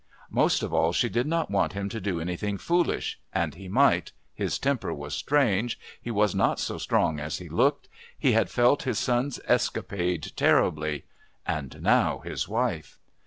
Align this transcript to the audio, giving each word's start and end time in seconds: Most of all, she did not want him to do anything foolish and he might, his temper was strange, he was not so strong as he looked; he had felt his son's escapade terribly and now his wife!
Most 0.31 0.63
of 0.63 0.73
all, 0.73 0.93
she 0.93 1.09
did 1.09 1.27
not 1.27 1.51
want 1.51 1.73
him 1.73 1.87
to 1.89 2.01
do 2.01 2.19
anything 2.19 2.57
foolish 2.57 3.19
and 3.33 3.53
he 3.53 3.67
might, 3.67 4.13
his 4.33 4.57
temper 4.57 4.91
was 4.91 5.13
strange, 5.13 5.79
he 6.01 6.09
was 6.09 6.33
not 6.33 6.59
so 6.59 6.79
strong 6.79 7.19
as 7.19 7.37
he 7.37 7.47
looked; 7.49 7.87
he 8.17 8.31
had 8.31 8.49
felt 8.49 8.81
his 8.81 8.97
son's 8.97 9.39
escapade 9.45 10.31
terribly 10.35 11.05
and 11.45 11.83
now 11.83 12.17
his 12.17 12.47
wife! 12.49 12.97